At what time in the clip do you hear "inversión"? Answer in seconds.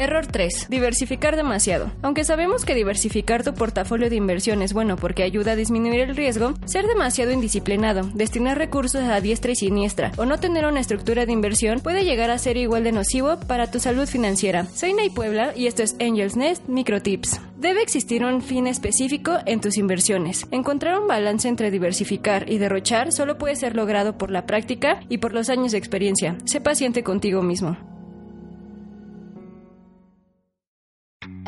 4.16-4.62, 11.32-11.80